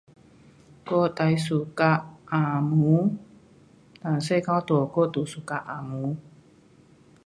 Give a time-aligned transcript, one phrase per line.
[0.87, 1.91] 我最 suka
[2.31, 2.37] 红
[2.71, 2.79] 毛，
[4.19, 6.15] 从小到大我都 suka 红毛。